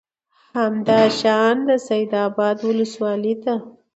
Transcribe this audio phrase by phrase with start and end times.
[0.55, 3.53] همدا شان د سید آباد ولسوالۍ ته